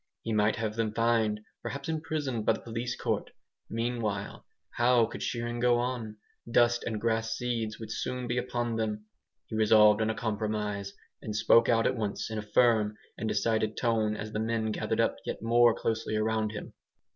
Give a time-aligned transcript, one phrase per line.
[0.23, 3.29] He might have them fined, perhaps imprisoned by the police court.
[3.69, 6.17] Meanwhile, how could shearing go on?
[6.49, 9.05] Dust and grass seeds would soon be upon them.
[9.45, 13.77] He resolved on a compromise, and spoke out at once in a firm and decided
[13.77, 16.73] tone as the men gathered up yet more closely around him.